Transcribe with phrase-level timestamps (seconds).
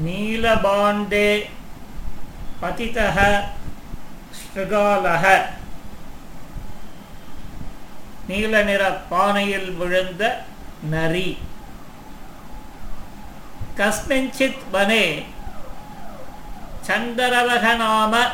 [0.00, 1.46] நீலபாண்டே
[2.62, 3.16] பதிதः
[4.38, 5.24] ஸ்ருகாலக.
[8.26, 10.22] நீல நிற பானையில் விழுந்த
[10.90, 11.38] நரி.
[13.76, 15.24] கஸ்மிஞ்சித் வனே
[16.88, 18.24] சண்டரவக நாம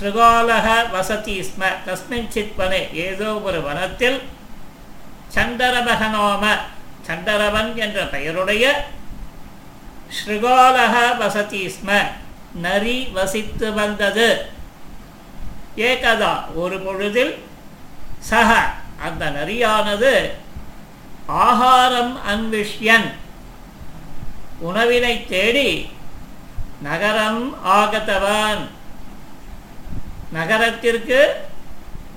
[0.00, 1.62] ஸ்ருகாலக வசதி ஸ்ம.
[1.86, 4.22] கஸ்மிஞ்சித் வனே ஏதோ ஒரு வனத்தில்
[5.34, 6.56] சண்டரவக நாம
[7.02, 8.64] சந்தரவன் என்ற பெயருடைய
[10.08, 12.06] ஸ்ருகோலக வசதி ஸ்ம.
[12.54, 14.46] நரி வசித்து வந்தது.
[15.76, 17.44] ஏகதா ஒரு பொழுதில்
[18.18, 18.70] சக
[19.02, 20.30] அந்த நரியானது
[21.26, 23.12] ஆகாரம் அன்விஷ்யன்.
[24.58, 25.90] உணவினை தேடி
[26.82, 28.66] நகரம் ஆகத்தவான்.
[30.32, 31.36] நகரத்திற்கு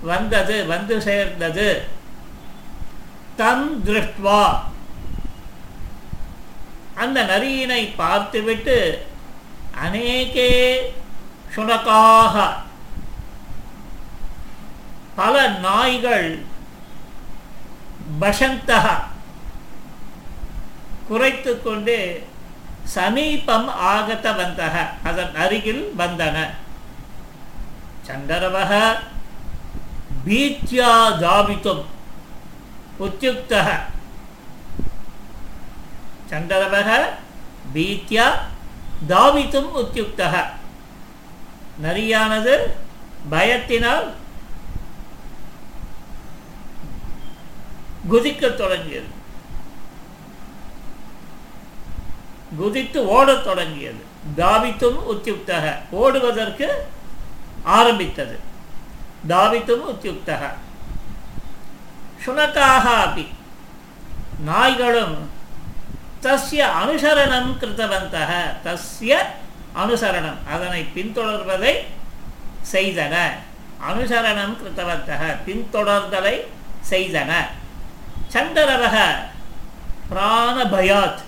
[0.02, 1.88] வந்தது வந்து சேர்ந்தது.
[3.36, 4.60] தம் திருஷ்டுவா
[6.96, 9.08] அந்த நரியினை பார்த்துவிட்டு
[9.84, 10.52] அநேகே
[11.56, 12.36] சுனக்காக
[15.16, 16.44] பல நாய்கள்
[18.22, 19.04] பசந்தக
[21.08, 22.28] குறைத்து கொண்டு
[22.84, 26.38] சமீபம் ஆகத்தவந்தக அதன் அருகில் வந்தன.
[28.08, 28.98] சந்தரவக
[30.26, 31.84] பீத்யா தாபித்தும்
[33.00, 33.68] உத்தியுக்தக
[36.32, 36.90] சந்தரவக
[37.74, 38.26] பீத்யா
[39.10, 40.36] தாவித்தும் உத்தியுக்தக
[41.84, 42.56] நரியானது
[43.32, 44.08] பயத்தினால்
[48.12, 49.10] குதிக்கத் தொடங்கியது।
[52.58, 54.04] குதித்து ஓடத் தொடங்கியது।
[54.38, 56.70] தாவித்தும் உத்தியுக்தக ஓடுவதற்கு
[57.64, 58.40] ஆரம்பித்தது।
[59.30, 60.44] தாவித்தும் உத்தியுக்தக
[62.26, 63.28] சுனக்காக அப்படி
[64.46, 65.16] நாய்களும்
[66.22, 68.32] தஸ்ய அனுசரணம் கிருத்தவந்தக.
[68.64, 69.16] தஸ்ய
[69.76, 70.52] அனுசரணம்.
[70.52, 71.76] அதனை பின்தொடர்வதை
[72.72, 73.16] செய்தன.
[73.90, 75.38] அனுசரணம் கிருத்தவந்தக.
[75.46, 76.42] பின்தொடர்தலை
[76.90, 77.34] செய்தன.
[78.34, 79.14] சண்டரவக
[80.10, 81.20] பிராணபயாத்.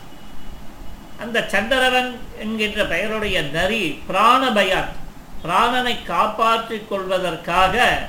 [1.20, 5.02] அந்த சண்டரவன் என்கின்ற பெயருடைய நரி பிராணபயாத்.
[5.44, 8.00] பிராணனை காப்பாற்றிக் கொள்வதற்காக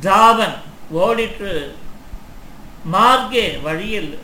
[0.00, 0.54] தாவன்
[0.94, 1.74] ஓடிற்று
[2.92, 4.18] மார்க்கே வழியில்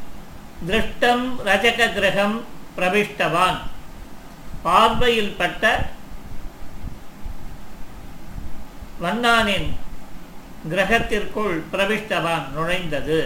[0.69, 2.37] திருஷ்டம் ரஜக கிரகம்
[2.77, 3.61] பிரவிஷ்டவான்.
[4.63, 5.65] பார்வையில் பட்ட
[9.03, 9.69] வண்ணானின்
[10.71, 13.21] கிரகத்திற்குள் பிரவிஷ்டவான் நுழைந்தது.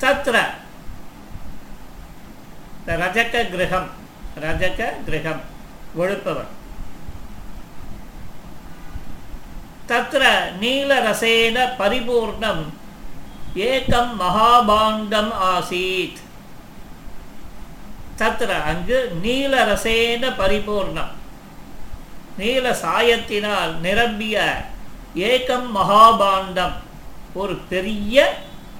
[0.00, 0.36] தத்ர
[2.86, 3.88] ரஜக கிரகம்
[4.40, 5.42] ரஜக கிரகம்
[5.98, 6.52] ஒழுப்பவன்
[9.88, 10.22] தத்ர
[10.60, 12.64] நீலரசேன பரிபூர்ணம்
[13.54, 16.16] ஏகம் மகாபாண்டம் ஆசீத்.
[18.18, 21.12] தத்திர அங்கு நீலரசேன பரிபூர்ணம்.
[22.38, 24.64] நீல சாயத்தினால் நிரம்பிய
[25.16, 26.72] ஏகம் மகாபாண்டம்
[27.34, 28.38] ஒரு பெரிய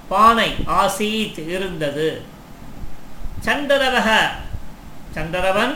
[0.09, 2.21] பானை ஆசீத் இருந்தது.
[3.45, 4.27] சந்திரவக
[5.15, 5.75] சந்திரவன்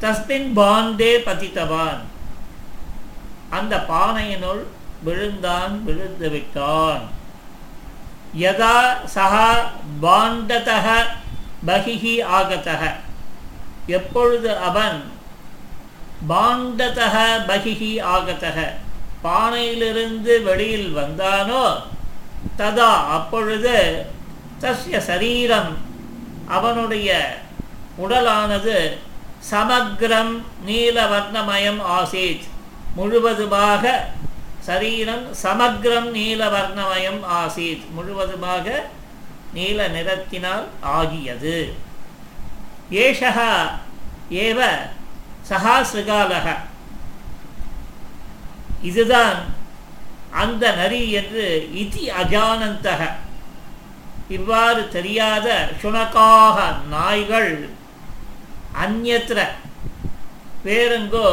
[0.00, 1.98] தஸ்மின் பாண்டே பதித்தவான்.
[3.50, 4.62] அந்த பானையினுள்
[5.02, 7.22] விழுந்தான் விழுந்து விட்டான்.
[8.42, 8.76] यदा
[9.14, 9.34] सः
[10.02, 10.86] பாண்டதக
[11.66, 12.82] பகிஹி ஆகதக
[13.88, 14.98] எப்பொழுது அவன்
[16.28, 17.14] பாண்டதக
[17.48, 18.58] பகிஹி ஆகதக
[19.22, 21.64] பானையிலிருந்து வெளியில் வந்தானோ
[22.58, 23.76] ததா அப்பொழுது
[24.60, 25.70] தஸ்ய சரீரம்
[26.48, 27.10] அவனுடைய
[27.98, 28.76] உடலானது
[29.50, 30.34] சமக்ரம்
[30.66, 32.44] நீலவர்ணமயம் ஆசீத்.
[32.96, 33.84] முழுவதுமாக
[34.66, 37.82] சரீரம் சமக்ரம் நீலவர்ணமயம் ஆசீத்.
[37.94, 38.66] முழுவதுமாக
[39.56, 40.66] நீல நிறத்தினால்
[40.98, 41.56] ஆகியது.
[43.02, 43.38] ஏஷக
[44.44, 44.60] ஏவ
[45.50, 46.56] சகா சிருகாலக
[48.90, 49.40] இதுதான்
[50.42, 51.44] அந்த நரி என்று
[51.82, 53.02] இதி அஜானந்தக.
[54.36, 55.48] இவ்வாறு தெரியாத
[55.82, 56.58] சுனக்காக
[56.94, 57.52] நாய்கள்
[58.84, 59.40] அந்நத்திர.
[60.66, 61.28] வேறெங்கோ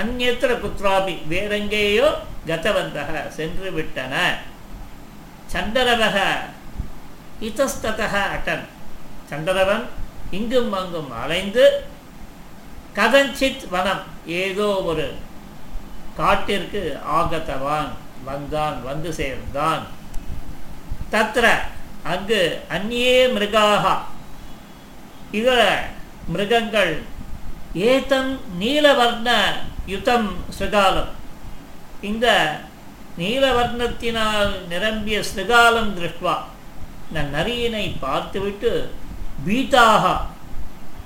[0.00, 2.08] அந்நத்திர குத்ராபி வேறெங்கேயோ
[2.46, 4.14] கதவந்தக சென்று விட்டன
[5.52, 6.18] சண்டரவக
[7.40, 8.64] இத்தஸ்தக அட்டன்.
[9.30, 9.84] சண்டரவன்
[10.30, 11.84] இங்கும் அங்கும் அலைந்து
[12.94, 14.02] கதஞ்சித் வனம்.
[14.26, 15.14] ஏதோ ஒரு
[16.16, 17.88] காட்டிற்கு ஆகத்தவான்
[18.24, 19.86] வந்தான் வந்து சேர்ந்தான்.
[21.12, 21.58] தத்ர
[22.04, 23.98] அங்கு அந்நியே மிருகாக.
[25.30, 25.88] இதர
[26.28, 27.02] மிருகங்கள்
[27.74, 29.30] ஏதம் நீலவர்ண
[29.86, 31.18] யுத்தம் சுகாலம்
[32.00, 32.26] இந்த
[33.18, 36.36] நீலவர்ணத்தினால் நிரம்பிய ஸ்ருகாலம் திருஷ்டுவா
[37.08, 38.92] இந்த நரியினை பார்த்துவிட்டு
[39.46, 40.04] பீதாக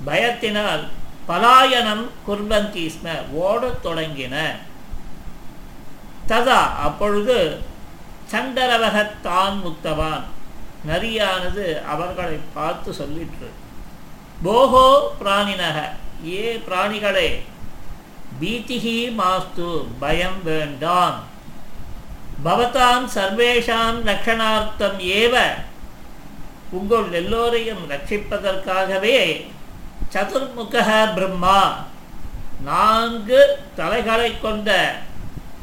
[0.06, 0.85] பயத்தினால்
[1.29, 4.37] பலாயனம் குர்வந்தி ஸ்ம ஓடத் தொடங்கின.
[6.29, 7.61] ததா அப்பொழுது
[8.32, 10.23] சண்டரவகத்தான் முக்தவான்.
[10.88, 13.49] நரியானது அவர்களை பார்த்து சொல்லிற்று.
[14.44, 14.87] போகோ
[15.25, 15.79] பிராணினக
[16.26, 17.29] ஏ பிராணிகளே
[18.41, 21.23] பீதிகி மாஸ்து பயம் வேண்டாம்.
[22.45, 25.35] பவதாம் சர்வேஷாம் ரக்ஷணார்த்தம் ஏவ.
[26.71, 29.47] உங்கள் எல்லோரையும் ரட்சிப்பதற்காகவே
[30.13, 30.75] சதுர்முக
[31.15, 31.85] பிரம்மா.
[32.65, 34.97] நான்கு தலைகளை கொண்ட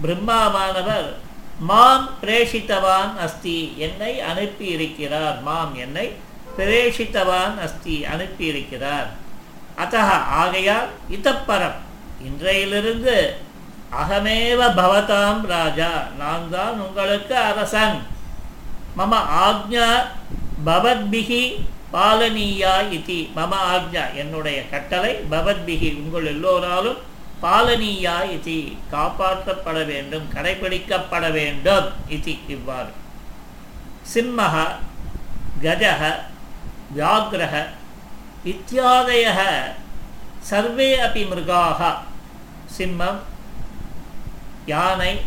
[0.03, 1.13] பிரம்மாவானவர்
[1.59, 6.11] மாம் பிரேஷித்தவான் அஸ்தி என்னை அனுப்பி இருக்கிறார் மாம் என்னை
[6.57, 9.07] பிரேஷித்தவான் அஸ்தி அனுப்பியிருக்கிறார்.
[9.77, 9.97] அத்த
[10.41, 11.79] ஆகையால் இதப்பரம்
[12.27, 13.15] இன்றையிலிருந்து
[14.01, 17.97] அகமேவ பவதாம் ராஜா நான் தான் உங்களுக்கு அரசன்.
[18.99, 19.13] மம
[19.47, 19.87] ஆக்ஞா
[20.67, 21.43] பவத்பிகி
[21.95, 23.19] பாலனீயா இதி.
[23.37, 26.99] மம ஆக்ஞா என்னுடைய கட்டளை பவத்பிகி உங்கள் எல்லோராலும்
[27.43, 28.59] பாலனீயா இதி.
[28.93, 31.87] காப்பாற்றப்பட வேண்டும் கடைபிடிக்கப்பட வேண்டும்
[32.17, 32.91] இதி இவ்வாறு.
[34.13, 34.55] சிம்மக
[35.63, 36.03] கஜக
[36.95, 37.55] வியாகிரக
[38.51, 39.25] இத்தியாதய
[40.49, 41.79] சர்வே அப்படி மிருகாக
[42.77, 43.19] சிம்மம்
[44.65, 45.21] யானை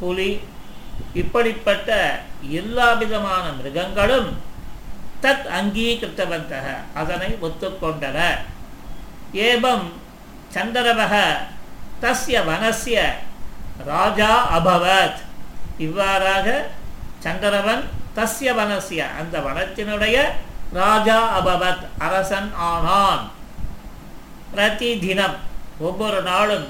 [0.00, 0.30] புலி
[1.14, 1.88] இப்படிப்பட்ட
[2.48, 4.30] எல்லா விதமான மிருகங்களும்
[5.22, 8.18] தத் அங்கீகிருத்தவந்தக அதனை ஒத்துக்கொண்டன
[9.32, 9.86] ஏவம்
[10.54, 11.14] சந்திரவக
[12.02, 12.98] தஸ்ய வனசிய
[13.84, 15.20] ராஜா அபவத்.
[15.78, 16.46] இவ்வாறாக
[17.24, 17.84] சந்திரவன்
[18.16, 20.16] தஸ்ய வனசிய அந்த வனத்தினுடைய
[20.72, 23.30] ராஜா அபவத் அரசன் ஆனான்.
[24.54, 25.38] பிரதிதினம்.
[25.88, 26.66] ஒவ்வொரு நாளும்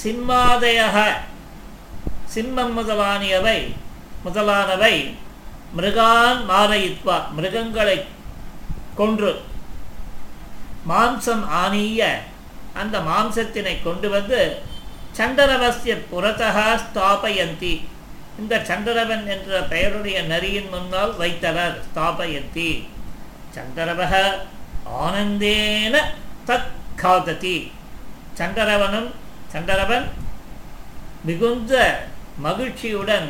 [0.00, 0.80] சிம்மாதய
[2.34, 3.58] சிம்மம் முதலானியவை
[4.24, 4.94] முதலானவை
[5.76, 7.98] மிருகான் மாரயித்வா மிருகங்களை
[9.00, 9.32] கொன்று
[10.90, 12.02] மாம்சம் ஆனிய
[12.80, 14.40] அந்த மாம்சத்தினை கொண்டு வந்து
[15.18, 17.72] சண்டரவசிய புறத்தகா ஸ்தாபயந்தி.
[18.40, 22.70] இந்த சண்டரவன் என்ற பெயருடைய நரியின் முன்னால் வைத்தனர் ஸ்தாபயந்தி.
[23.56, 24.14] சண்டரவக
[25.04, 25.94] ஆனந்தேன
[26.48, 26.70] தத்
[27.02, 27.56] காததி.
[28.40, 29.10] சண்டரவனும்
[29.48, 30.08] சங்கரவன்
[31.24, 32.02] மிகுந்த
[32.36, 33.28] மகிழ்ச்சியுடன்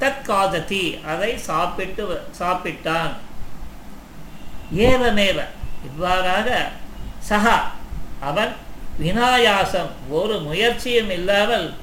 [0.00, 3.10] தற்காததி அதை சாப்பிட்டு சாப்பிட்டான்.
[4.74, 5.44] ஏவமேவ?
[5.84, 6.68] இவ்வாறாக
[7.28, 7.60] சகா
[8.20, 8.52] அவன்
[9.00, 11.74] வினாயாசம் ஒரு முயற்சியும் இல்லாமல்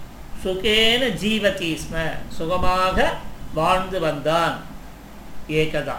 [0.44, 3.14] சுகேன ஜீவதி ஸ்ம சுகமாக
[3.54, 4.60] வாழ்ந்து வந்தான்.
[5.50, 5.96] ஏகதா.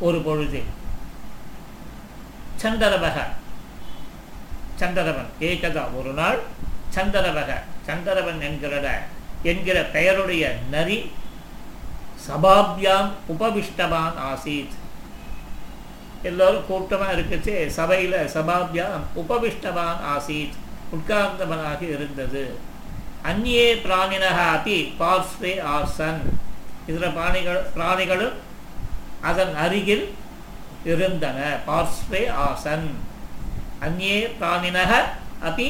[0.00, 0.70] ஒரு பொழுதில்.
[2.56, 3.26] சந்தரபக
[4.76, 6.40] சந்தரவன் ஏகதா ஒரு நாள்
[6.94, 7.50] சந்தரவக
[7.86, 9.00] சந்தரவன் என்கிற
[9.42, 11.10] என்கிற பெயருடைய நரி
[12.28, 14.74] சபாபியாம் உபவிஷ்டவான் ஆசீத்.
[16.22, 20.56] எல்லோரும் கூட்டமாக இருக்குச்சு சபையில் சபாபியாம் உபவிஷ்டவான் ஆசீத்
[20.96, 22.58] உட்கார்ந்தவனாக இருந்தது.
[23.24, 26.20] அந்நியே பிராணினக அப்படி பார்ஸ்வே ஆசன்.
[26.86, 28.36] இதர பிராணிகள் பிராணிகளும்
[29.20, 30.14] அதன் அருகில்
[30.84, 31.38] இருந்தன.
[31.66, 32.86] பார்ஸ்வே ஆசன்.
[33.86, 34.92] அந்நியே பிராணினக
[35.42, 35.68] அப்படி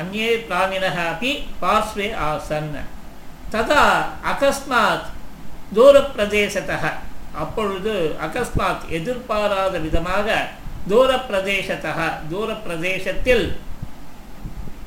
[0.00, 1.30] அந்நியே பிராணினக அப்படி
[1.62, 2.72] பார்ஸ்வே ஆசன்.
[3.52, 3.84] ததா
[4.30, 5.06] அகஸ்மாத்
[5.76, 6.92] தூரப்பிரதேசத்தக.
[7.34, 10.48] அப்பொழுது அகஸ்மாத் எதிர்பாராத விதமாக
[10.90, 11.98] தூரப்பிரதேசத்தக.
[12.32, 13.46] தூரப்பிரதேசத்தில்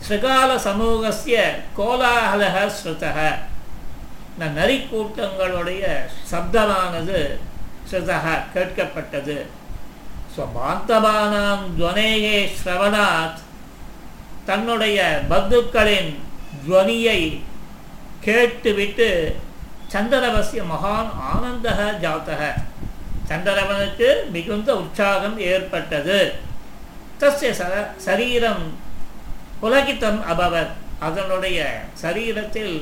[0.06, 3.18] ஸ்ரீகால சமூகசிய கோலாகலக ஸ்ருதக.
[4.34, 5.84] இந்த நரிக்கூட்டங்களுடைய
[6.32, 7.20] சப்தமானது
[7.92, 9.36] ஸ்ருதக கேட்கப்பட்டது.
[10.34, 13.40] ஸ்வபாந்தபானாம் துவனேயே ஸ்ரவணாத்
[14.50, 15.00] தன்னுடைய
[15.32, 16.12] பந்துக்களின்
[16.66, 17.22] துவனியை
[18.26, 19.10] கேட்டுவிட்டு
[19.94, 22.42] சந்திரவசிய மகான் ஆனந்தக ஜாத்தக
[23.30, 26.20] சந்திரவனுக்கு மிகுந்த உற்சாகம் ஏற்பட்டது.
[27.22, 27.64] தஸ்ய ச
[28.06, 28.64] சரீரம்
[29.62, 30.72] புலகித்தம் அபவர்
[31.08, 31.60] அதனுடைய
[32.04, 32.76] சரீரத்தில்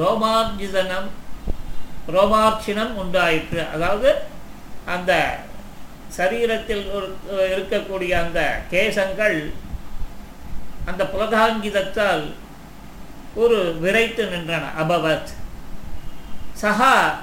[0.00, 1.08] ரோமார்ஜிதனம்
[2.14, 3.60] ரோமார்ச்சினம் உண்டாயிற்று.
[3.74, 4.10] அதாவது
[4.94, 5.12] அந்த
[6.16, 6.84] சரீரத்தில்
[7.32, 9.52] இருக்கக்கூடிய அந்த கேசங்கள்
[10.84, 12.24] அந்த புலகாங்கிதத்தால்
[13.34, 15.30] ஒரு விரைத்து நின்றன அபவத்.
[16.62, 17.14] சகா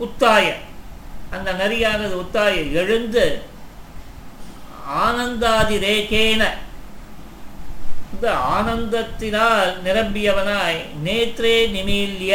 [0.00, 0.52] உத்தாய.
[1.30, 3.42] அந்த நரியானது உத்தாய எழுந்து
[5.04, 6.42] ஆனந்தாதி ரேகேன.
[8.14, 12.34] இந்த ஆனந்தத்தினால் நிரம்பியவனாய் நேத்ரே நிமீல்ய.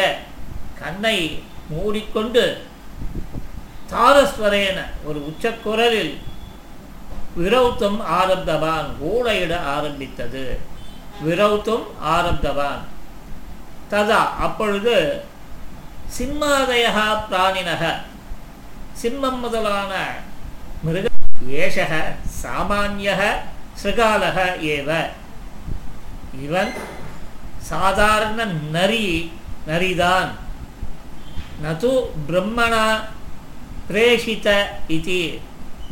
[0.80, 2.44] கண்ணை மூடிக்கொண்டு
[3.92, 4.82] தாரஸ்வரேன.
[5.04, 6.22] ஒரு உச்சக்குரலில்
[7.38, 8.86] விரௌத்தம் ஆரப்தவான்.
[9.02, 10.60] ஊழையிட ஆரம்பித்தது.
[11.28, 12.82] விரௌத்தும் ஆரப்தவான்.
[13.92, 15.24] ததா அப்பொழுது
[16.18, 17.94] சிம்மாதயா பிராணினக.
[19.02, 20.14] சிம்மம் முதலான
[20.84, 21.08] மிருக
[21.50, 23.32] ஏஷக சாமானிய
[23.84, 25.10] சிருகாலக ஏவ.
[26.42, 26.74] இவன்
[27.58, 29.32] சாதாரண நரி
[29.68, 30.30] நரிதான்.
[31.64, 33.04] நது பிரம்மணா
[33.90, 34.50] பிரேஷித
[34.88, 35.40] இது.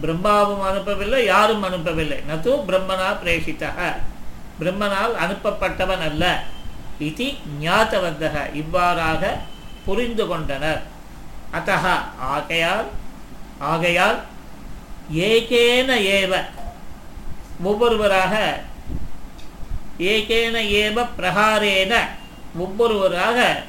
[0.02, 2.18] பிரம்மாவும் அனுப்பவில்லை யாரும் அனுப்பவில்லை.
[2.30, 3.64] நது பிரம்மனா பிரேஷித
[4.60, 6.44] பிரம்மனால் அனுப்பப்பட்டவன் அல்ல.
[7.00, 9.38] இது ஞாத்தவந்தக இவ்வாறாக
[9.86, 10.82] புரிந்து கொண்டனர்.
[11.54, 11.86] அத்தக.
[12.20, 12.88] ஆகையால்
[13.60, 14.22] ஆகையால்
[15.16, 16.34] ஏகேன ஏவ.
[17.64, 18.60] ஒவ்வொருவராக
[20.00, 21.94] ஏகேன ஏவ பிரகாரேன.
[22.58, 23.64] ஒவ்வொருவராக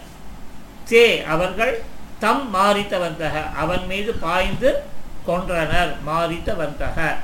[0.91, 1.83] தே அவர்கள்
[2.21, 3.55] தம் மாறித்தவந்தக.
[3.55, 4.83] அவன் மீது பாய்ந்து
[5.27, 5.97] கொன்றனர்.
[6.07, 7.15] மாறித்தவந்தக.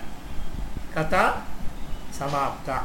[0.95, 1.35] கதா
[2.19, 2.79] சமாப்தா.